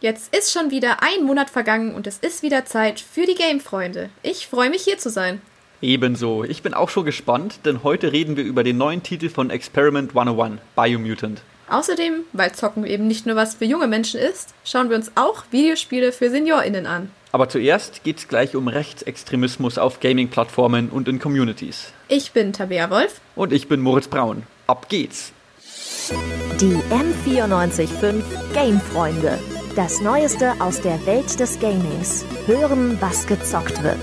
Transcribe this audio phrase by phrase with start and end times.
[0.00, 4.08] Jetzt ist schon wieder ein Monat vergangen und es ist wieder Zeit für die Game-Freunde.
[4.22, 5.42] Ich freue mich hier zu sein.
[5.82, 6.42] Ebenso.
[6.42, 10.16] Ich bin auch schon gespannt, denn heute reden wir über den neuen Titel von Experiment
[10.16, 11.42] 101, Biomutant.
[11.68, 15.44] Außerdem, weil Zocken eben nicht nur was für junge Menschen ist, schauen wir uns auch
[15.50, 17.10] Videospiele für SeniorInnen an.
[17.32, 21.92] Aber zuerst geht es gleich um Rechtsextremismus auf Gaming-Plattformen und in Communities.
[22.08, 23.20] Ich bin Tabea Wolf.
[23.36, 24.44] Und ich bin Moritz Braun.
[24.66, 25.32] Ab geht's!
[26.58, 28.22] Die M945
[28.54, 29.38] Game-Freunde.
[29.76, 32.24] Das Neueste aus der Welt des Gamings.
[32.46, 34.00] Hören, was gezockt wird.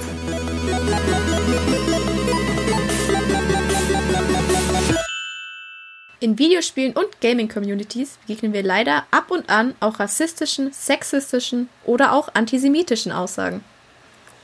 [6.21, 12.29] In Videospielen und Gaming-Communities begegnen wir leider ab und an auch rassistischen, sexistischen oder auch
[12.33, 13.61] antisemitischen Aussagen.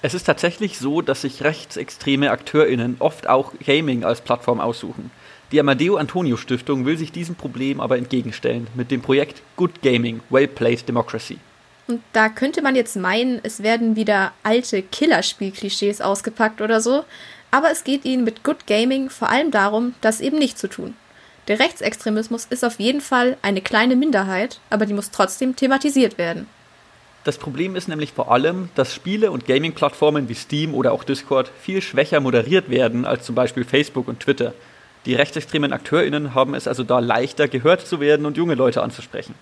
[0.01, 5.09] Es ist tatsächlich so, dass sich rechtsextreme AkteurInnen oft auch Gaming als Plattform aussuchen.
[5.51, 10.21] Die Amadeo Antonio Stiftung will sich diesem Problem aber entgegenstellen mit dem Projekt Good Gaming,
[10.29, 11.37] Well Played Democracy.
[11.87, 17.03] Und da könnte man jetzt meinen, es werden wieder alte Killerspiel-Klischees ausgepackt oder so,
[17.51, 20.95] aber es geht ihnen mit Good Gaming vor allem darum, das eben nicht zu tun.
[21.49, 26.47] Der Rechtsextremismus ist auf jeden Fall eine kleine Minderheit, aber die muss trotzdem thematisiert werden.
[27.25, 31.51] Das Problem ist nämlich vor allem, dass Spiele und Gaming-Plattformen wie Steam oder auch Discord
[31.61, 34.53] viel schwächer moderiert werden als zum Beispiel Facebook und Twitter.
[35.05, 39.35] Die rechtsextremen AkteurInnen haben es also da leichter, gehört zu werden und junge Leute anzusprechen.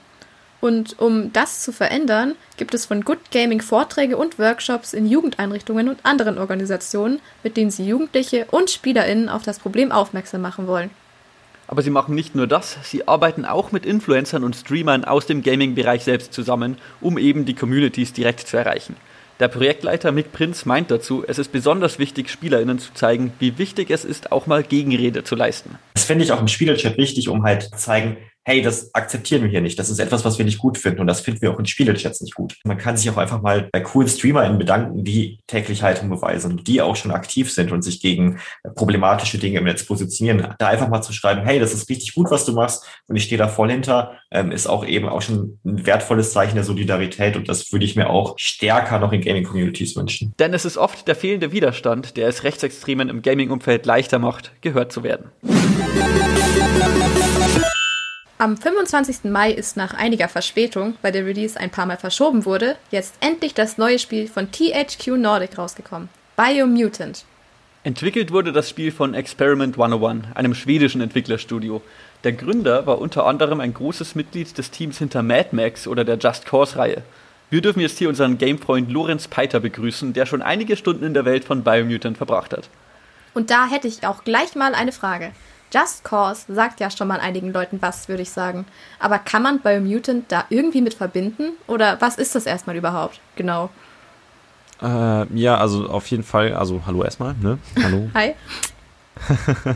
[0.59, 5.89] Und um das zu verändern, gibt es von Good Gaming Vorträge und Workshops in Jugendeinrichtungen
[5.89, 10.91] und anderen Organisationen, mit denen sie Jugendliche und SpielerInnen auf das Problem aufmerksam machen wollen.
[11.67, 15.41] Aber sie machen nicht nur das, sie arbeiten auch mit Influencern und Streamern aus dem
[15.41, 18.95] Gaming-Bereich selbst zusammen, um eben die Communities direkt zu erreichen.
[19.42, 23.89] Der Projektleiter Mick Prinz meint dazu, es ist besonders wichtig, SpielerInnen zu zeigen, wie wichtig
[23.89, 25.80] es ist, auch mal Gegenrede zu leisten.
[25.95, 29.50] Das finde ich auch im Spielerchat wichtig, um halt zu zeigen, hey, das akzeptieren wir
[29.50, 29.78] hier nicht.
[29.78, 32.22] Das ist etwas, was wir nicht gut finden und das finden wir auch in Spielechats
[32.22, 32.58] nicht gut.
[32.64, 36.81] Man kann sich auch einfach mal bei coolen StreamerInnen bedanken, die täglich Haltung beweisen die
[36.81, 38.39] auch schon aktiv sind und sich gegen
[38.75, 40.53] problematische Dinge im Netz positionieren.
[40.57, 43.24] Da einfach mal zu schreiben, hey, das ist richtig gut, was du machst und ich
[43.24, 47.35] stehe da voll hinter, ähm, ist auch eben auch schon ein wertvolles Zeichen der Solidarität
[47.35, 50.34] und das würde ich mir auch stärker noch in Gaming-Communities wünschen.
[50.40, 54.91] Denn es ist oft der fehlende Widerstand, der es Rechtsextremen im Gaming-Umfeld leichter macht, gehört
[54.91, 55.31] zu werden.
[58.41, 59.25] Am 25.
[59.25, 63.53] Mai ist nach einiger Verspätung, weil der Release ein paar Mal verschoben wurde, jetzt endlich
[63.53, 66.09] das neue Spiel von THQ Nordic rausgekommen.
[66.35, 67.24] Biomutant.
[67.84, 71.84] Entwickelt wurde das Spiel von Experiment 101, einem schwedischen Entwicklerstudio.
[72.24, 76.18] Der Gründer war unter anderem ein großes Mitglied des Teams hinter Mad Max oder der
[76.18, 77.03] Just Cause-Reihe.
[77.51, 81.25] Wir dürfen jetzt hier unseren Gamefreund Lorenz Peiter begrüßen, der schon einige Stunden in der
[81.25, 82.69] Welt von Biomutant verbracht hat.
[83.35, 85.31] Und da hätte ich auch gleich mal eine Frage.
[85.73, 88.65] Just Cause sagt ja schon mal einigen Leuten was, würde ich sagen.
[88.99, 91.53] Aber kann man Biomutant da irgendwie mit verbinden?
[91.67, 93.21] Oder was ist das erstmal überhaupt?
[93.35, 93.69] Genau.
[94.81, 97.59] Äh, ja, also auf jeden Fall, also hallo erstmal, ne?
[97.81, 98.09] Hallo.
[98.13, 98.35] Hi.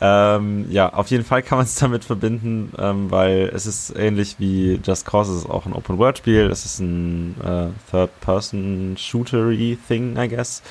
[0.00, 4.36] ähm, ja, auf jeden Fall kann man es damit verbinden, ähm, weil es ist ähnlich
[4.38, 10.62] wie Just Cause, es ist auch ein Open-World-Spiel, es ist ein äh, Third-Person-Shootery-Thing, I guess.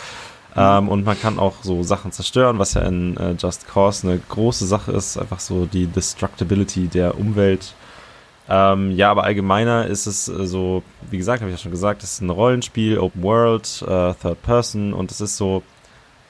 [0.55, 4.19] Ähm, und man kann auch so Sachen zerstören, was ja in äh, Just Cause eine
[4.19, 7.73] große Sache ist, einfach so die Destructibility der Umwelt.
[8.49, 12.01] Ähm, ja, aber allgemeiner ist es äh, so, wie gesagt, habe ich ja schon gesagt,
[12.01, 15.61] es ist ein Rollenspiel, Open World, äh, Third Person und es ist so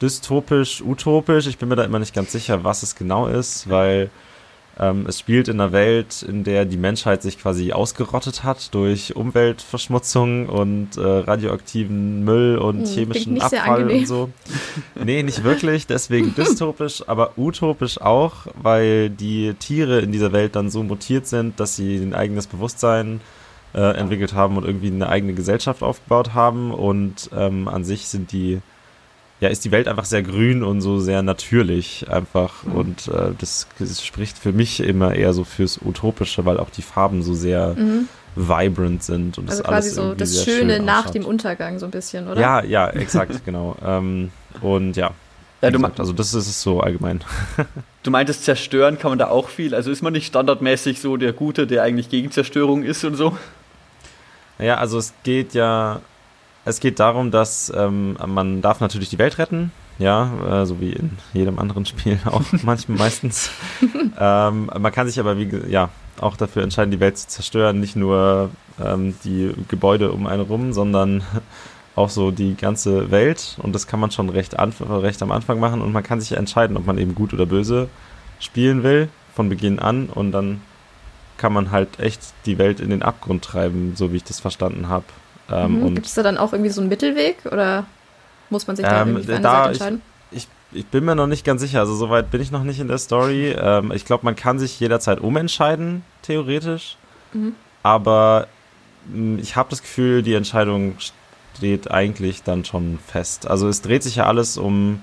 [0.01, 1.47] dystopisch, utopisch.
[1.47, 4.09] Ich bin mir da immer nicht ganz sicher, was es genau ist, weil
[4.79, 9.15] ähm, es spielt in einer Welt, in der die Menschheit sich quasi ausgerottet hat durch
[9.15, 14.29] Umweltverschmutzung und äh, radioaktiven Müll und hm, chemischen Abfall und so.
[14.95, 20.69] Nee, nicht wirklich, deswegen dystopisch, aber utopisch auch, weil die Tiere in dieser Welt dann
[20.69, 23.19] so mutiert sind, dass sie ein eigenes Bewusstsein
[23.73, 28.31] äh, entwickelt haben und irgendwie eine eigene Gesellschaft aufgebaut haben und ähm, an sich sind
[28.31, 28.61] die
[29.39, 32.63] ja, ist die Welt einfach sehr grün und so sehr natürlich einfach.
[32.63, 32.75] Mhm.
[32.75, 36.81] Und äh, das, das, spricht für mich immer eher so fürs Utopische, weil auch die
[36.81, 38.09] Farben so sehr mhm.
[38.35, 39.37] vibrant sind.
[39.37, 42.27] Und also das quasi alles so das Schöne schön nach dem Untergang so ein bisschen,
[42.27, 42.39] oder?
[42.39, 43.77] Ja, ja, exakt, genau.
[43.85, 44.31] Ähm,
[44.61, 45.11] und ja.
[45.61, 47.21] Ja, gesagt, also das ist es so allgemein.
[48.01, 49.75] Du meintest, zerstören kann man da auch viel.
[49.75, 53.37] Also ist man nicht standardmäßig so der Gute, der eigentlich gegen Zerstörung ist und so?
[54.57, 55.99] Naja, also es geht ja
[56.65, 60.93] es geht darum, dass ähm, man darf natürlich die Welt retten, ja, äh, so wie
[60.93, 63.51] in jedem anderen Spiel auch manchmal meistens.
[64.19, 65.89] ähm, man kann sich aber wie ja
[66.19, 68.49] auch dafür entscheiden, die Welt zu zerstören, nicht nur
[68.83, 71.23] ähm, die Gebäude um einen rum, sondern
[71.95, 73.57] auch so die ganze Welt.
[73.61, 76.77] Und das kann man schon recht, recht am Anfang machen und man kann sich entscheiden,
[76.77, 77.89] ob man eben gut oder böse
[78.39, 80.61] spielen will von Beginn an und dann
[81.37, 84.89] kann man halt echt die Welt in den Abgrund treiben, so wie ich das verstanden
[84.89, 85.05] habe.
[85.51, 85.95] Ähm, mhm.
[85.95, 87.85] Gibt es da dann auch irgendwie so einen Mittelweg oder
[88.49, 90.01] muss man sich da ähm, irgendwie für eine da Seite entscheiden?
[90.31, 92.79] Ich, ich, ich, bin mir noch nicht ganz sicher, also soweit bin ich noch nicht
[92.79, 93.55] in der Story.
[93.57, 96.97] Ähm, ich glaube, man kann sich jederzeit umentscheiden, theoretisch.
[97.33, 97.55] Mhm.
[97.83, 98.47] Aber
[99.07, 100.95] mh, hm, ich habe das Gefühl, die Entscheidung
[101.55, 103.47] steht eigentlich dann schon fest.
[103.47, 105.01] Also es dreht sich ja alles um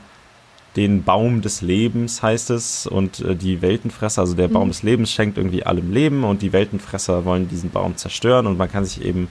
[0.76, 4.52] den Baum des Lebens, heißt es, und äh, die Weltenfresser, also der mhm.
[4.52, 8.58] Baum des Lebens schenkt irgendwie allem Leben und die Weltenfresser wollen diesen Baum zerstören und
[8.58, 9.28] man kann sich eben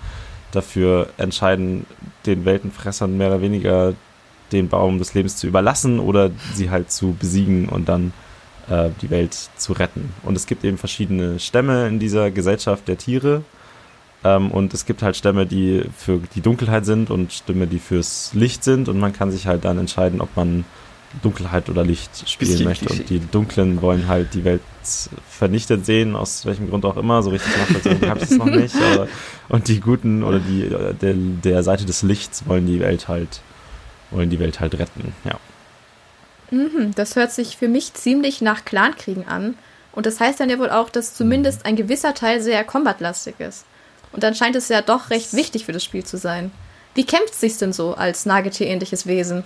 [0.55, 1.85] dafür entscheiden,
[2.25, 3.93] den Weltenfressern mehr oder weniger
[4.51, 8.13] den Baum des Lebens zu überlassen oder sie halt zu besiegen und dann
[8.69, 10.13] äh, die Welt zu retten.
[10.23, 13.43] Und es gibt eben verschiedene Stämme in dieser Gesellschaft der Tiere.
[14.23, 18.31] Ähm, und es gibt halt Stämme, die für die Dunkelheit sind und Stämme, die fürs
[18.33, 18.89] Licht sind.
[18.89, 20.65] Und man kann sich halt dann entscheiden, ob man
[21.21, 22.89] Dunkelheit oder Licht spielen Bisschen möchte.
[22.89, 24.61] Und die Dunklen wollen halt die Welt
[25.29, 27.23] vernichtet sehen, aus welchem Grund auch immer.
[27.23, 28.75] So richtig nachvollziehen habe ich es noch nicht.
[28.75, 29.07] Aber,
[29.49, 30.69] und die Guten oder die
[31.01, 33.41] der, der Seite des Lichts wollen die Welt halt
[34.11, 35.13] wollen die Welt halt retten.
[35.23, 35.39] Ja.
[36.51, 39.55] Mhm, das hört sich für mich ziemlich nach Clankriegen an.
[39.91, 43.65] Und das heißt dann ja wohl auch, dass zumindest ein gewisser Teil sehr combatlastig ist.
[44.11, 46.51] Und dann scheint es ja doch recht wichtig für das Spiel zu sein.
[46.93, 49.43] Wie kämpft es sich denn so als Nagetier-ähnliches Wesen?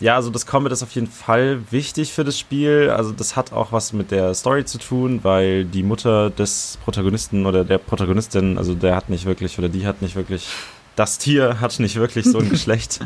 [0.00, 2.90] Ja, also das Combat ist auf jeden Fall wichtig für das Spiel.
[2.90, 7.46] Also das hat auch was mit der Story zu tun, weil die Mutter des Protagonisten
[7.46, 10.48] oder der Protagonistin, also der hat nicht wirklich oder die hat nicht wirklich,
[10.94, 13.00] das Tier hat nicht wirklich so ein Geschlecht.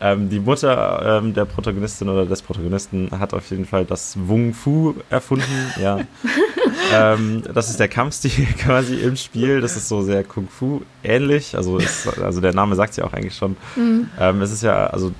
[0.00, 4.54] ähm, die Mutter ähm, der Protagonistin oder des Protagonisten hat auf jeden Fall das Wung
[4.54, 5.44] Fu erfunden.
[5.82, 6.00] Ja,
[6.94, 9.60] ähm, das ist der Kampfstil quasi im Spiel.
[9.60, 11.54] Das ist so sehr Kung Fu ähnlich.
[11.56, 13.56] Also, ist, also der Name sagt ja auch eigentlich schon.
[13.76, 14.08] Mhm.
[14.18, 15.12] Ähm, es ist ja also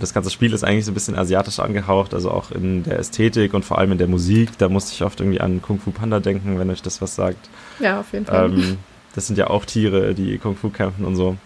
[0.00, 3.54] das ganze Spiel ist eigentlich so ein bisschen asiatisch angehaucht, also auch in der Ästhetik
[3.54, 4.58] und vor allem in der Musik.
[4.58, 7.48] Da musste ich oft irgendwie an Kung Fu Panda denken, wenn euch das was sagt.
[7.78, 8.46] Ja, auf jeden Fall.
[8.46, 8.78] Ähm,
[9.14, 11.36] das sind ja auch Tiere, die Kung Fu kämpfen und so.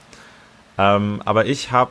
[0.79, 1.91] Ähm, aber ich habe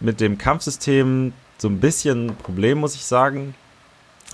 [0.00, 3.54] mit dem Kampfsystem so ein bisschen ein Problem, muss ich sagen,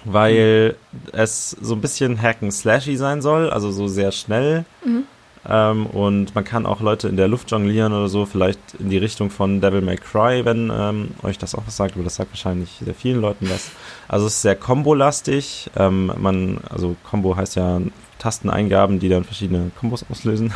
[0.04, 0.98] weil mhm.
[1.12, 4.64] es so ein bisschen Hacken-Slashy sein soll, also so sehr schnell.
[4.84, 5.04] Mhm.
[5.46, 8.98] Ähm, und man kann auch Leute in der Luft jonglieren oder so, vielleicht in die
[8.98, 12.32] Richtung von Devil May Cry, wenn ähm, euch das auch was sagt, aber das sagt
[12.32, 13.70] wahrscheinlich sehr vielen Leuten was.
[14.08, 15.70] Also es ist sehr kombolastig.
[15.76, 17.80] Ähm, man, also Combo heißt ja
[18.18, 20.52] Tasteneingaben, die dann verschiedene Kombos auslösen.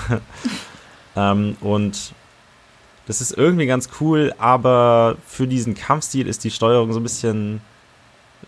[1.17, 2.13] ähm, und
[3.07, 7.61] das ist irgendwie ganz cool, aber für diesen Kampfstil ist die Steuerung so ein bisschen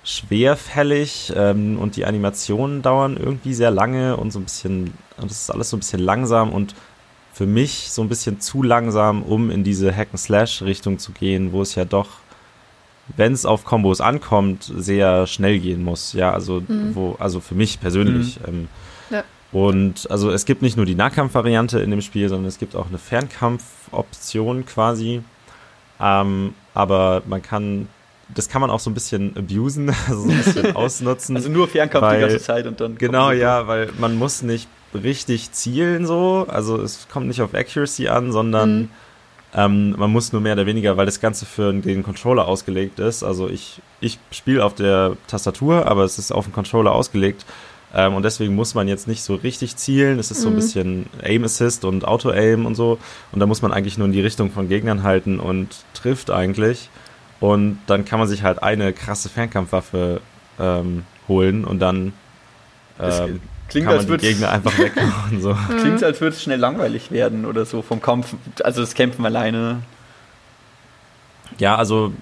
[0.05, 5.43] schwerfällig ähm, und die Animationen dauern irgendwie sehr lange und so ein bisschen, und das
[5.43, 6.75] ist alles so ein bisschen langsam und
[7.33, 11.75] für mich so ein bisschen zu langsam, um in diese Hack-and-Slash-Richtung zu gehen, wo es
[11.75, 12.09] ja doch,
[13.17, 16.13] wenn es auf Kombos ankommt, sehr schnell gehen muss.
[16.13, 16.95] Ja, also, mhm.
[16.95, 18.39] wo, also für mich persönlich.
[18.41, 18.47] Mhm.
[18.47, 18.69] Ähm,
[19.11, 19.25] ja.
[19.51, 22.87] Und also es gibt nicht nur die Nahkampf-Variante in dem Spiel, sondern es gibt auch
[22.89, 25.23] eine Fernkampf-Option quasi.
[26.01, 27.89] Ähm, aber man kann
[28.33, 31.37] das kann man auch so ein bisschen abusen, also so ein bisschen ausnutzen.
[31.37, 32.97] Also nur Fernkampf weil, die ganze Zeit und dann.
[32.97, 36.47] Genau, ja, weil man muss nicht richtig zielen so.
[36.49, 38.89] Also es kommt nicht auf Accuracy an, sondern mhm.
[39.55, 43.23] ähm, man muss nur mehr oder weniger, weil das Ganze für den Controller ausgelegt ist.
[43.23, 47.45] Also ich, ich spiele auf der Tastatur, aber es ist auf dem Controller ausgelegt.
[47.95, 50.19] Ähm, und deswegen muss man jetzt nicht so richtig zielen.
[50.19, 50.57] Es ist so ein mhm.
[50.57, 52.99] bisschen Aim Assist und Auto Aim und so.
[53.31, 56.89] Und da muss man eigentlich nur in die Richtung von Gegnern halten und trifft eigentlich.
[57.45, 60.23] Und dann kann man sich halt eine krasse Fernkampfwaffe
[60.59, 62.15] ähm, holen und dann
[62.99, 65.43] ähm, klingt, kann man die Gegner einfach wegmachen.
[65.43, 65.55] So.
[65.79, 69.83] Klingt, als würde es schnell langweilig werden oder so vom Kampf, also das Kämpfen alleine.
[71.59, 72.15] Ja, also,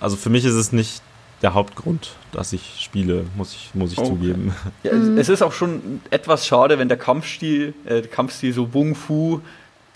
[0.00, 1.02] also für mich ist es nicht
[1.42, 4.08] der Hauptgrund, dass ich spiele, muss ich, muss ich okay.
[4.08, 4.54] zugeben.
[4.82, 5.18] Ja, mhm.
[5.18, 9.42] Es ist auch schon etwas schade, wenn der Kampfstil, äh, der Kampfstil so Wung Fu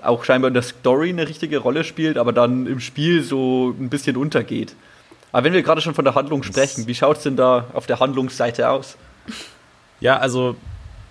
[0.02, 3.88] auch scheinbar in der Story eine richtige Rolle spielt, aber dann im Spiel so ein
[3.88, 4.74] bisschen untergeht.
[5.32, 7.86] Aber wenn wir gerade schon von der Handlung sprechen, wie schaut es denn da auf
[7.86, 8.96] der Handlungsseite aus?
[10.00, 10.56] Ja, also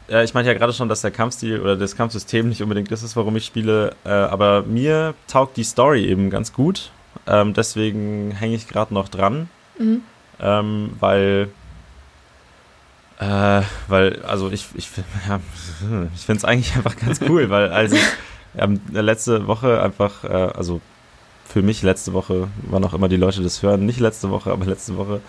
[0.09, 3.03] äh, ich meinte ja gerade schon, dass der Kampfstil oder das Kampfsystem nicht unbedingt das
[3.03, 6.91] ist, warum ich spiele, äh, aber mir taugt die Story eben ganz gut.
[7.27, 10.01] Ähm, deswegen hänge ich gerade noch dran, mhm.
[10.39, 11.49] ähm, weil
[13.19, 14.89] äh, weil, also ich, ich,
[15.27, 15.39] ja,
[16.15, 18.01] ich finde es eigentlich einfach ganz cool, weil als ich,
[18.63, 20.81] haben letzte Woche einfach, äh, also
[21.45, 24.65] für mich letzte Woche, wann auch immer die Leute das hören, nicht letzte Woche, aber
[24.65, 25.21] letzte Woche,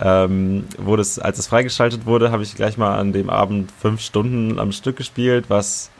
[0.00, 4.00] ähm, wurde es, als es freigeschaltet wurde, habe ich gleich mal an dem Abend fünf
[4.00, 5.90] Stunden am Stück gespielt, was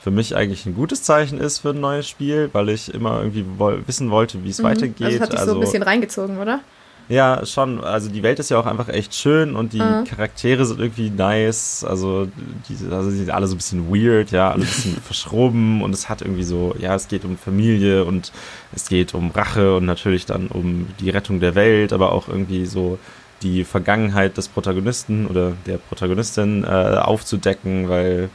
[0.00, 3.44] für mich eigentlich ein gutes Zeichen ist für ein neues Spiel, weil ich immer irgendwie
[3.58, 4.64] woll wissen wollte, wie es mhm.
[4.64, 5.02] weitergeht.
[5.02, 6.60] Also das hat dich also, so ein also bisschen reingezogen, oder?
[7.08, 7.82] Ja, schon.
[7.82, 10.04] Also die Welt ist ja auch einfach echt schön und die mhm.
[10.04, 11.84] Charaktere sind irgendwie nice.
[11.84, 12.28] Also
[12.68, 15.94] die, also die sind alle so ein bisschen weird, ja, alle ein bisschen verschroben und
[15.94, 18.32] es hat irgendwie so, ja, es geht um Familie und
[18.74, 22.66] es geht um Rache und natürlich dann um die Rettung der Welt, aber auch irgendwie
[22.66, 22.98] so
[23.42, 28.30] die Vergangenheit des Protagonisten oder der Protagonistin äh, aufzudecken, weil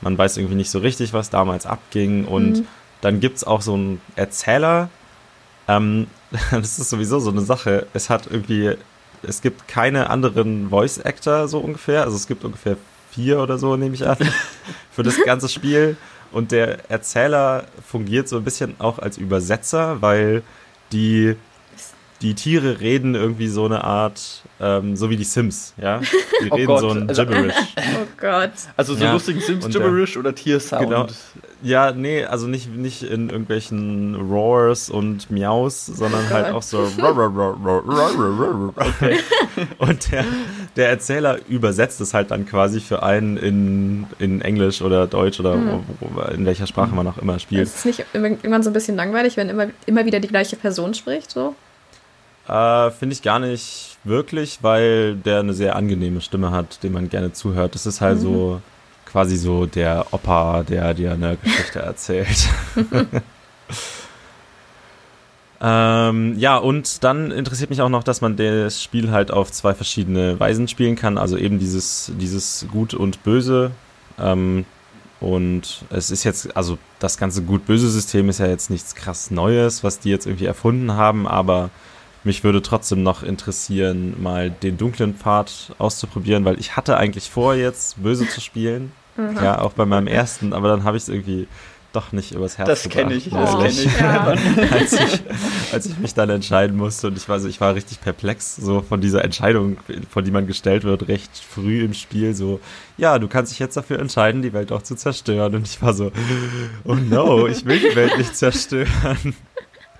[0.00, 2.24] man weiß irgendwie nicht so richtig, was damals abging.
[2.24, 2.66] Und mhm.
[3.00, 4.88] dann gibt es auch so einen Erzähler.
[5.68, 6.06] Ähm,
[6.50, 7.86] das ist sowieso so eine Sache.
[7.92, 8.76] Es hat irgendwie,
[9.22, 12.02] es gibt keine anderen Voice Actor so ungefähr.
[12.02, 12.76] Also es gibt ungefähr
[13.10, 14.18] vier oder so, nehme ich an,
[14.90, 15.96] für das ganze Spiel.
[16.32, 20.42] Und der Erzähler fungiert so ein bisschen auch als Übersetzer, weil
[20.92, 21.36] die
[22.22, 26.00] die Tiere reden irgendwie so eine Art, ähm, so wie die Sims, ja?
[26.42, 26.80] Die oh reden Gott.
[26.80, 27.54] so ein also- Gibberish.
[27.76, 28.52] oh Gott.
[28.76, 29.12] Also so ja.
[29.12, 30.84] lustigen Sims-Gibberish oder Tiersound?
[30.84, 31.06] Genau.
[31.62, 36.88] Ja, nee, also nicht, nicht in irgendwelchen Roars und Miaus, sondern oh halt auch so.
[38.76, 39.18] okay.
[39.78, 40.24] Und der,
[40.76, 45.56] der Erzähler übersetzt es halt dann quasi für einen in, in Englisch oder Deutsch oder
[45.56, 45.84] mhm.
[46.34, 47.62] in welcher Sprache man auch immer spielt.
[47.64, 50.94] Ist es nicht irgendwann so ein bisschen langweilig, wenn immer, immer wieder die gleiche Person
[50.94, 51.54] spricht, so?
[52.48, 57.08] Äh, Finde ich gar nicht wirklich, weil der eine sehr angenehme Stimme hat, dem man
[57.08, 57.74] gerne zuhört.
[57.74, 58.22] Das ist halt mhm.
[58.22, 58.60] so
[59.04, 62.48] quasi so der Opa, der dir eine Geschichte erzählt.
[65.60, 69.74] ähm, ja, und dann interessiert mich auch noch, dass man das Spiel halt auf zwei
[69.74, 71.18] verschiedene Weisen spielen kann.
[71.18, 73.72] Also eben dieses, dieses Gut und Böse.
[74.18, 74.66] Ähm,
[75.18, 79.98] und es ist jetzt, also das ganze Gut-Böse-System ist ja jetzt nichts krass Neues, was
[79.98, 81.70] die jetzt irgendwie erfunden haben, aber
[82.26, 87.54] mich würde trotzdem noch interessieren, mal den dunklen Pfad auszuprobieren, weil ich hatte eigentlich vor,
[87.54, 88.92] jetzt böse zu spielen.
[89.16, 89.36] Mhm.
[89.42, 91.48] Ja, auch bei meinem ersten, aber dann habe ich es irgendwie
[91.92, 93.98] doch nicht übers Herz Das kenne ich, das kenne ich.
[93.98, 94.34] Ja.
[94.70, 95.22] als ich.
[95.72, 98.82] Als ich mich dann entscheiden musste und ich war, so, ich war richtig perplex, so
[98.82, 99.78] von dieser Entscheidung,
[100.10, 102.60] von die man gestellt wird, recht früh im Spiel, so,
[102.98, 105.54] ja, du kannst dich jetzt dafür entscheiden, die Welt auch zu zerstören.
[105.54, 106.12] Und ich war so,
[106.84, 109.34] oh no, ich will die Welt nicht zerstören.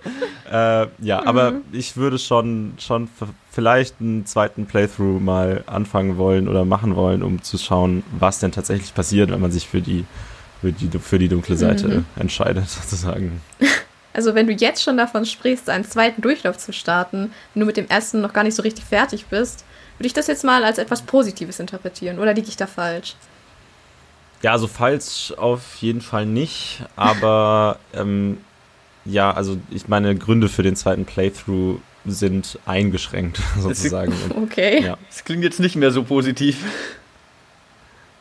[0.46, 1.26] Äh, ja, mhm.
[1.26, 3.08] aber ich würde schon, schon
[3.50, 8.52] vielleicht einen zweiten Playthrough mal anfangen wollen oder machen wollen, um zu schauen, was denn
[8.52, 10.04] tatsächlich passiert, wenn man sich für die,
[10.60, 12.04] für die, für die dunkle Seite mhm.
[12.14, 13.40] entscheidet, sozusagen.
[14.12, 17.76] Also wenn du jetzt schon davon sprichst, einen zweiten Durchlauf zu starten, wenn du mit
[17.76, 19.64] dem ersten noch gar nicht so richtig fertig bist,
[19.98, 22.18] würde ich das jetzt mal als etwas Positives interpretieren.
[22.20, 23.16] Oder liege ich da falsch?
[24.42, 28.38] Ja, also falsch auf jeden Fall nicht, aber ähm,
[29.06, 34.12] ja, also ich meine Gründe für den zweiten Playthrough sind eingeschränkt sozusagen.
[34.42, 34.82] okay.
[34.82, 34.98] Ja.
[35.08, 36.64] Das klingt jetzt nicht mehr so positiv.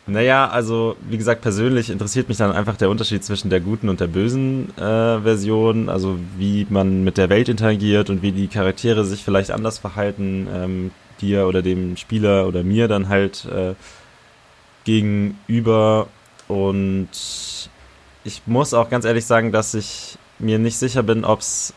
[0.07, 3.99] Naja, also wie gesagt, persönlich interessiert mich dann einfach der Unterschied zwischen der guten und
[3.99, 9.03] der bösen äh, Version, also wie man mit der Welt interagiert und wie die Charaktere
[9.03, 13.73] sich vielleicht anders verhalten, ähm, dir oder dem Spieler oder mir dann halt äh,
[14.83, 16.07] gegenüber.
[16.47, 17.09] Und
[18.23, 21.73] ich muss auch ganz ehrlich sagen, dass ich mir nicht sicher bin, ob es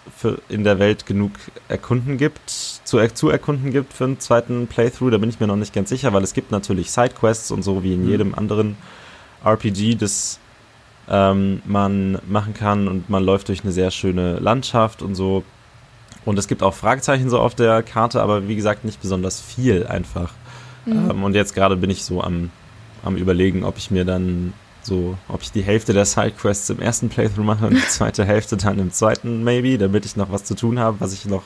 [0.48, 1.32] in der Welt genug
[1.68, 5.10] Erkunden gibt, zu, zu erkunden gibt für einen zweiten Playthrough.
[5.10, 7.82] Da bin ich mir noch nicht ganz sicher, weil es gibt natürlich Sidequests und so
[7.82, 8.10] wie in mhm.
[8.10, 8.76] jedem anderen
[9.44, 10.40] RPG, das
[11.08, 15.44] ähm, man machen kann und man läuft durch eine sehr schöne Landschaft und so.
[16.24, 19.86] Und es gibt auch Fragezeichen so auf der Karte, aber wie gesagt nicht besonders viel
[19.86, 20.32] einfach.
[20.84, 21.10] Mhm.
[21.10, 22.50] Ähm, und jetzt gerade bin ich so am,
[23.04, 24.52] am überlegen, ob ich mir dann
[24.88, 28.56] so, ob ich die Hälfte der Sidequests im ersten Playthrough mache und die zweite Hälfte
[28.56, 31.44] dann im zweiten, maybe, damit ich noch was zu tun habe, was ich noch,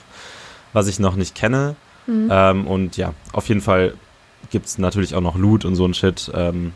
[0.72, 1.76] was ich noch nicht kenne.
[2.06, 2.28] Mhm.
[2.30, 3.94] Ähm, und ja, auf jeden Fall
[4.50, 6.72] gibt es natürlich auch noch Loot und so ein Shit, ähm,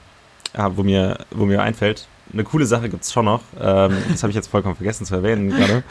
[0.57, 2.07] ja, wo, mir, wo mir einfällt.
[2.33, 3.43] Eine coole Sache gibt es schon noch.
[3.61, 5.83] Ähm, das habe ich jetzt vollkommen vergessen zu erwähnen gerade.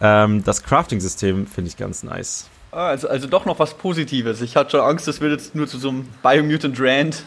[0.00, 2.48] Ähm, das Crafting-System finde ich ganz nice.
[2.72, 4.42] Ah, also, also doch noch was Positives.
[4.42, 7.22] Ich hatte schon Angst, das wird jetzt nur zu so einem Biomutant Rand.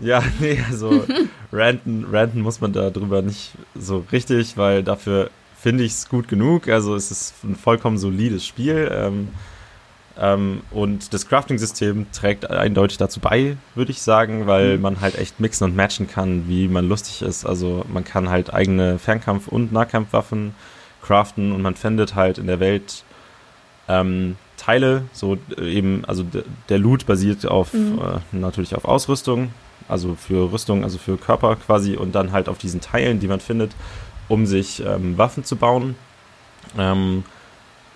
[0.00, 1.04] Ja, nee, also
[1.52, 6.68] ranten, ranten muss man darüber nicht so richtig, weil dafür finde ich es gut genug.
[6.68, 8.90] Also es ist ein vollkommen solides Spiel.
[8.92, 9.28] Ähm,
[10.16, 14.82] ähm, und das Crafting-System trägt eindeutig dazu bei, würde ich sagen, weil mhm.
[14.82, 17.44] man halt echt mixen und matchen kann, wie man lustig ist.
[17.44, 20.54] Also man kann halt eigene Fernkampf- und Nahkampfwaffen
[21.02, 23.04] craften und man findet halt in der Welt
[23.88, 26.24] ähm, Teile, so eben, also
[26.68, 27.98] der Loot basiert auf mhm.
[27.98, 29.52] äh, natürlich auf Ausrüstung,
[29.88, 33.40] also für Rüstung, also für Körper quasi und dann halt auf diesen Teilen, die man
[33.40, 33.72] findet,
[34.28, 35.96] um sich ähm, Waffen zu bauen.
[36.78, 37.24] Ähm,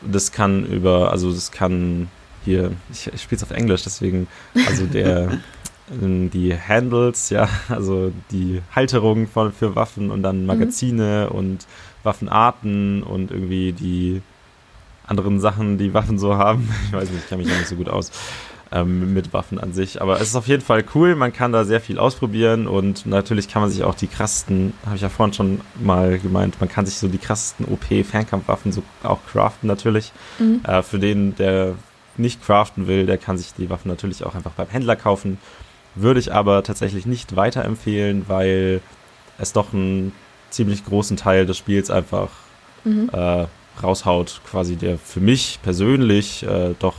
[0.02, 2.09] das kann über, also das kann
[2.45, 4.28] hier, ich, ich spiele es auf Englisch, deswegen,
[4.66, 5.38] also der,
[6.02, 10.47] ähm, die Handles, ja, also die Halterung von, für Waffen und dann mhm.
[10.47, 11.37] Magazine mhm.
[11.37, 11.66] und
[12.04, 14.23] Waffenarten und irgendwie die
[15.07, 16.68] anderen Sachen, die Waffen so haben.
[16.87, 18.12] Ich weiß nicht, ich kenne mich ja nicht so gut aus
[18.72, 20.00] ähm, mit Waffen an sich.
[20.02, 23.48] Aber es ist auf jeden Fall cool, man kann da sehr viel ausprobieren und natürlich
[23.48, 26.87] kann man sich auch die krassesten, habe ich ja vorhin schon mal gemeint, man kann
[26.87, 30.12] sich so die krassesten OP-Fernkampfwaffen so auch craften natürlich.
[30.38, 30.60] Mhm.
[30.64, 31.75] Äh, für den, der
[32.16, 35.38] nicht craften will, der kann sich die Waffen natürlich auch einfach beim Händler kaufen.
[35.94, 38.80] Würde ich aber tatsächlich nicht weiterempfehlen, weil
[39.38, 40.12] es doch einen
[40.50, 42.30] ziemlich großen Teil des Spiels einfach
[42.84, 43.10] mhm.
[43.12, 43.46] äh,
[43.82, 46.94] raushaut, quasi der für mich persönlich äh, doch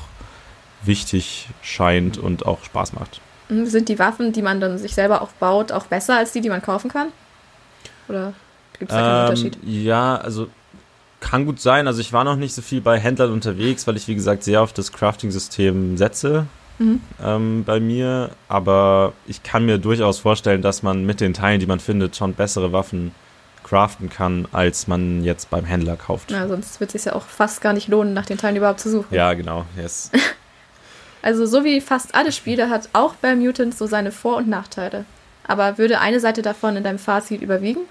[0.84, 3.22] wichtig scheint und auch Spaß macht.
[3.50, 6.42] Mhm, sind die Waffen, die man dann sich selber auch baut, auch besser als die,
[6.42, 7.10] die man kaufen kann?
[8.08, 8.34] Oder
[8.78, 9.58] gibt es da keinen ähm, Unterschied?
[9.64, 10.48] Ja, also
[11.20, 11.88] kann gut sein.
[11.88, 14.62] Also ich war noch nicht so viel bei Händlern unterwegs, weil ich, wie gesagt, sehr
[14.62, 16.46] auf das Crafting-System setze
[16.80, 17.02] mhm.
[17.24, 18.32] ähm, bei mir.
[18.48, 22.34] Aber ich kann mir durchaus vorstellen, dass man mit den Teilen, die man findet, schon
[22.34, 23.14] bessere Waffen
[23.64, 26.32] craften kann, als man jetzt beim Händler kauft.
[26.32, 28.80] Ja, sonst wird es sich ja auch fast gar nicht lohnen, nach den Teilen überhaupt
[28.80, 29.14] zu suchen.
[29.14, 29.66] Ja, genau.
[29.78, 30.12] Yes.
[31.22, 35.06] Also so wie fast alle Spiele hat auch bei Mutants so seine Vor- und Nachteile.
[35.48, 37.82] Aber würde eine Seite davon in deinem Fazit überwiegen?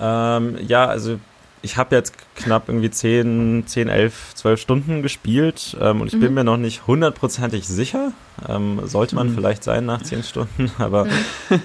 [0.00, 1.18] Ähm, ja, also
[1.62, 6.20] ich habe jetzt knapp irgendwie 10, 10, 11, 12 Stunden gespielt ähm, und ich mhm.
[6.20, 8.12] bin mir noch nicht hundertprozentig sicher.
[8.48, 9.34] Ähm, sollte man mhm.
[9.34, 11.10] vielleicht sein nach 10 Stunden, aber mhm.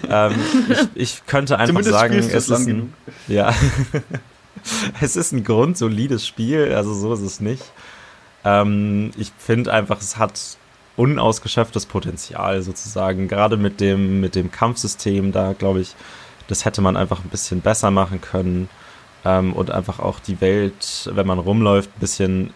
[0.10, 0.33] ähm,
[0.69, 2.93] ich, ich, könnte einfach Zumindest sagen, es ist, ein,
[3.27, 3.53] ja,
[5.01, 7.63] es ist ein grundsolides Spiel, also so ist es nicht.
[8.46, 10.58] Ähm, ich finde einfach, es hat
[10.96, 15.96] unausgeschöpftes Potenzial sozusagen, gerade mit dem, mit dem Kampfsystem, da glaube ich,
[16.48, 18.70] das hätte man einfach ein bisschen besser machen können
[19.26, 22.54] ähm, und einfach auch die Welt, wenn man rumläuft, ein bisschen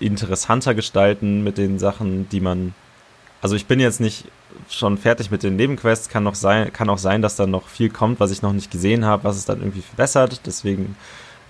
[0.00, 2.74] interessanter gestalten mit den Sachen, die man.
[3.42, 4.24] Also ich bin jetzt nicht
[4.68, 7.90] schon fertig mit den Nebenquests, kann noch sein, kann auch sein, dass da noch viel
[7.90, 10.40] kommt, was ich noch nicht gesehen habe, was es dann irgendwie verbessert.
[10.46, 10.96] Deswegen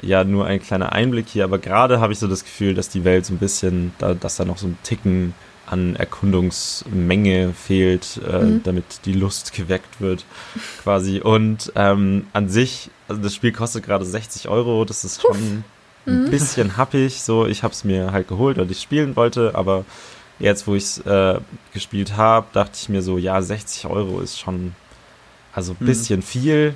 [0.03, 3.05] ja nur ein kleiner Einblick hier, aber gerade habe ich so das Gefühl, dass die
[3.05, 5.35] Welt so ein bisschen, da, dass da noch so ein Ticken
[5.67, 8.63] an Erkundungsmenge fehlt, äh, mhm.
[8.63, 10.25] damit die Lust geweckt wird,
[10.83, 11.21] quasi.
[11.21, 15.65] Und ähm, an sich, also das Spiel kostet gerade 60 Euro, das ist schon
[16.05, 16.11] Puh.
[16.11, 16.31] ein mhm.
[16.31, 17.21] bisschen happig.
[17.23, 19.85] So, ich habe es mir halt geholt, weil ich spielen wollte, aber
[20.39, 21.41] jetzt, wo ich es äh,
[21.73, 24.75] gespielt habe, dachte ich mir so, ja, 60 Euro ist schon
[25.53, 25.87] also ein mhm.
[25.87, 26.25] bisschen mhm.
[26.25, 26.75] viel.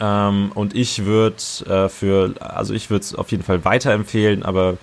[0.00, 1.36] Ähm, und ich würde
[1.68, 4.76] äh, für, also ich würde es auf jeden Fall weiterempfehlen, aber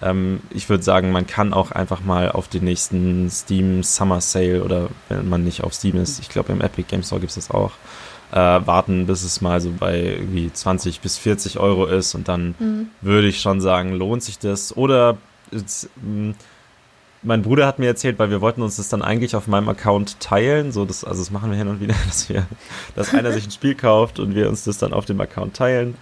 [0.00, 4.64] ähm, ich würde sagen, man kann auch einfach mal auf den nächsten Steam Summer Sale
[4.64, 7.36] oder wenn man nicht auf Steam ist, ich glaube im Epic Game Store gibt es
[7.36, 7.72] das auch,
[8.32, 12.54] äh, warten, bis es mal so bei irgendwie 20 bis 40 Euro ist und dann
[12.58, 12.88] mhm.
[13.02, 14.74] würde ich schon sagen, lohnt sich das.
[14.76, 15.18] Oder
[15.50, 16.34] es, mh,
[17.22, 20.18] mein Bruder hat mir erzählt, weil wir wollten uns das dann eigentlich auf meinem Account
[20.20, 22.46] teilen, so das, also das machen wir hin und wieder, dass wir,
[22.94, 25.96] dass einer sich ein Spiel kauft und wir uns das dann auf dem Account teilen.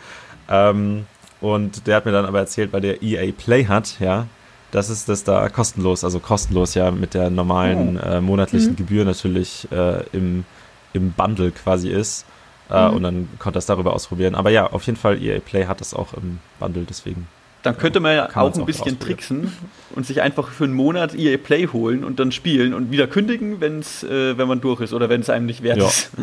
[0.48, 1.06] Ähm,
[1.40, 4.26] und der hat mir dann aber erzählt, weil der EA Play hat, ja,
[4.70, 8.06] dass es das da kostenlos, also kostenlos ja mit der normalen oh.
[8.06, 8.76] äh, monatlichen mhm.
[8.76, 10.44] Gebühr natürlich äh, im,
[10.92, 12.24] im Bundle quasi ist.
[12.70, 12.94] Äh, mhm.
[12.96, 14.34] Und dann konnte er es darüber ausprobieren.
[14.34, 17.26] Aber ja, auf jeden Fall, EA Play hat das auch im Bundle, deswegen.
[17.62, 19.52] Dann könnte man ja auch ein bisschen tricksen
[19.94, 23.60] und sich einfach für einen Monat EA Play holen und dann spielen und wieder kündigen,
[23.60, 25.86] wenn's, äh, wenn man durch ist oder wenn es einem nicht wert ja.
[25.86, 26.10] ist.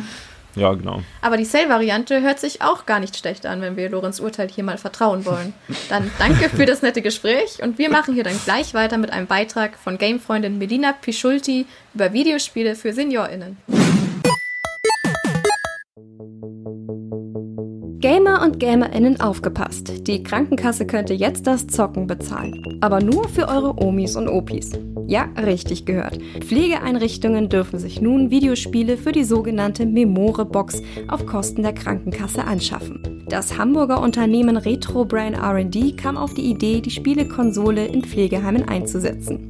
[0.56, 1.04] Ja, genau.
[1.21, 4.63] Aber die Sale-Variante hört sich auch gar nicht schlecht an, wenn wir Lorenz Urteil hier
[4.63, 5.54] mal vertrauen wollen.
[5.88, 9.28] Dann danke für das nette Gespräch und wir machen hier dann gleich weiter mit einem
[9.28, 13.58] Beitrag von Gamefreundin Melina Pischulti über Videospiele für SeniorInnen.
[18.08, 20.08] Gamer und GamerInnen aufgepasst.
[20.08, 22.80] Die Krankenkasse könnte jetzt das Zocken bezahlen.
[22.80, 24.72] Aber nur für eure Omis und Opis.
[25.08, 26.17] Ja, richtig gehört.
[26.39, 33.26] Pflegeeinrichtungen dürfen sich nun Videospiele für die sogenannte Memore-Box auf Kosten der Krankenkasse anschaffen.
[33.28, 39.50] Das Hamburger Unternehmen Retrobrain RD kam auf die Idee, die Spielekonsole in Pflegeheimen einzusetzen.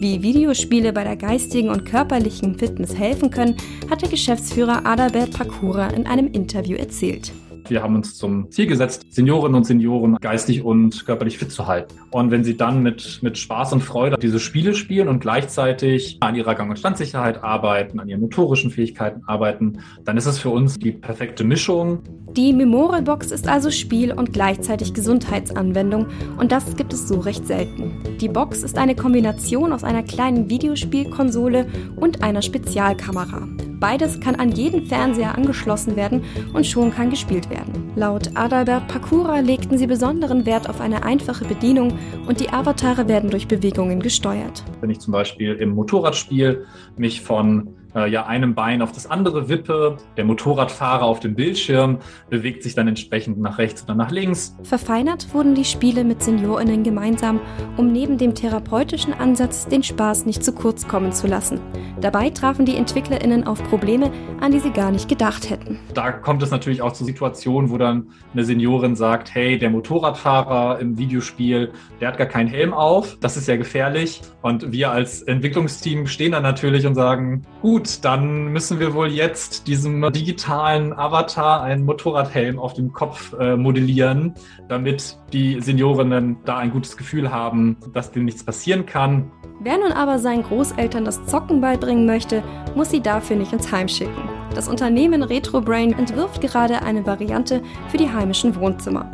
[0.00, 3.56] Wie Videospiele bei der geistigen und körperlichen Fitness helfen können,
[3.90, 7.30] hat der Geschäftsführer Adalbert Pakura in einem Interview erzählt.
[7.68, 11.94] Wir haben uns zum Ziel gesetzt, Seniorinnen und Senioren geistig und körperlich fit zu halten.
[12.10, 16.34] Und wenn sie dann mit, mit Spaß und Freude diese Spiele spielen und gleichzeitig an
[16.34, 20.78] ihrer Gang- und Standsicherheit arbeiten, an ihren motorischen Fähigkeiten arbeiten, dann ist es für uns
[20.78, 22.02] die perfekte Mischung.
[22.36, 26.06] Die Memorial Box ist also Spiel und gleichzeitig Gesundheitsanwendung
[26.38, 27.92] und das gibt es so recht selten.
[28.20, 33.48] Die Box ist eine Kombination aus einer kleinen Videospielkonsole und einer Spezialkamera.
[33.80, 37.90] Beides kann an jeden Fernseher angeschlossen werden und schon kann gespielt werden.
[37.96, 43.30] Laut Adalbert Pakura legten sie besonderen Wert auf eine einfache Bedienung und die Avatare werden
[43.30, 44.62] durch Bewegungen gesteuert.
[44.82, 46.66] Wenn ich zum Beispiel im Motorradspiel
[46.98, 49.96] mich von äh, ja einem Bein auf das andere wippe.
[50.16, 51.98] Der Motorradfahrer auf dem Bildschirm
[52.28, 54.56] bewegt sich dann entsprechend nach rechts oder nach links.
[54.62, 57.40] Verfeinert wurden die Spiele mit SeniorInnen gemeinsam,
[57.76, 61.60] um neben dem therapeutischen Ansatz den Spaß nicht zu kurz kommen zu lassen.
[62.00, 65.78] Dabei trafen die EntwicklerInnen auf Probleme, an die sie gar nicht gedacht hätten.
[65.94, 70.78] Da kommt es natürlich auch zu Situationen, wo dann eine Seniorin sagt, hey, der Motorradfahrer
[70.80, 74.22] im Videospiel, der hat gar keinen Helm auf, das ist ja gefährlich.
[74.42, 79.66] Und wir als Entwicklungsteam stehen dann natürlich und sagen, gut, dann müssen wir wohl jetzt
[79.66, 84.34] diesem digitalen Avatar einen Motorradhelm auf dem Kopf äh, modellieren,
[84.68, 89.30] damit die Seniorinnen da ein gutes Gefühl haben, dass dem nichts passieren kann.
[89.60, 92.42] Wer nun aber seinen Großeltern das Zocken beibringen möchte,
[92.74, 94.28] muss sie dafür nicht ins Heim schicken.
[94.54, 99.10] Das Unternehmen RetroBrain entwirft gerade eine Variante für die heimischen Wohnzimmer.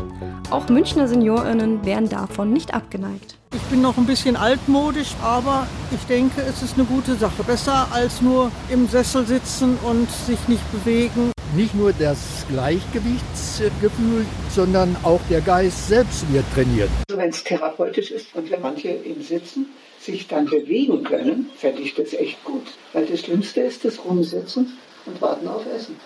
[0.48, 3.37] Auch Münchner SeniorInnen wären davon nicht abgeneigt.
[3.52, 7.42] Ich bin noch ein bisschen altmodisch, aber ich denke, es ist eine gute Sache.
[7.42, 11.32] Besser als nur im Sessel sitzen und sich nicht bewegen.
[11.56, 16.90] Nicht nur das Gleichgewichtsgefühl, sondern auch der Geist selbst wird trainiert.
[17.09, 19.66] Also wenn es therapeutisch ist und wenn manche im Sitzen
[20.00, 22.66] sich dann bewegen können, fände ich das echt gut.
[22.92, 25.96] Weil das Schlimmste ist das Rumsitzen und Warten auf Essen.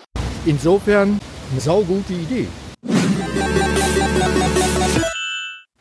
[0.45, 1.19] Insofern
[1.51, 2.47] eine saugute Idee.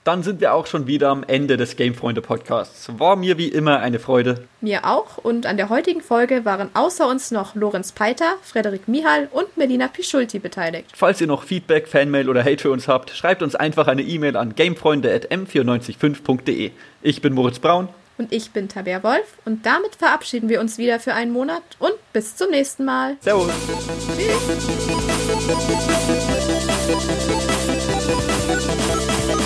[0.03, 2.89] Dann sind wir auch schon wieder am Ende des Gamefreunde Podcasts.
[2.99, 4.47] War mir wie immer eine Freude.
[4.63, 5.19] Mir auch.
[5.19, 9.89] Und an der heutigen Folge waren außer uns noch Lorenz Peiter, Frederik Mihal und Melina
[9.89, 10.87] Pischulti beteiligt.
[10.95, 14.39] Falls ihr noch Feedback, Fanmail oder Hate für uns habt, schreibt uns einfach eine E-Mail
[14.39, 16.71] an gamefreunde.m945.de.
[17.03, 17.91] Ich bin Moritz Braun.
[18.17, 19.37] Und ich bin Tabea Wolf.
[19.45, 23.19] Und damit verabschieden wir uns wieder für einen Monat und bis zum nächsten Mal.
[23.21, 23.51] Servus.